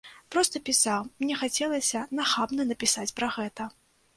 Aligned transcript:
Проста 0.35 0.61
пісаў, 0.69 1.03
мне 1.23 1.35
хацелася 1.41 2.01
нахабна 2.21 2.67
напісаць 2.71 3.09
пра 3.21 3.31
гэта. 3.37 3.73